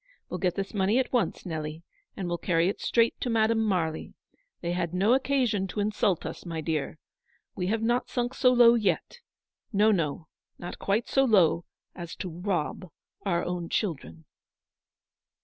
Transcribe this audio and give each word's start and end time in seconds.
We'll 0.29 0.39
get 0.39 0.55
this 0.55 0.73
money 0.73 0.97
at 0.97 1.13
once, 1.13 1.45
Nelly, 1.45 1.83
and 2.17 2.27
well 2.27 2.39
carry 2.39 2.67
it 2.69 2.81
straight 2.81 3.13
to 3.21 3.29
Madame 3.29 3.63
Marly. 3.63 4.15
They 4.61 4.71
had 4.71 4.95
no 4.95 5.13
occasion 5.13 5.67
to 5.67 5.79
insult 5.79 6.25
us, 6.25 6.43
my 6.43 6.59
dear. 6.59 6.97
We 7.55 7.67
have 7.67 7.83
not 7.83 8.09
sunk 8.09 8.33
so 8.33 8.51
low, 8.51 8.73
yet. 8.73 9.19
No, 9.71 9.91
no, 9.91 10.27
not 10.57 10.79
quite 10.79 11.07
so 11.07 11.23
low 11.23 11.65
as 11.93 12.15
to 12.15 12.29
rob 12.31 12.89
our 13.27 13.45
own 13.45 13.69
children." 13.69 14.25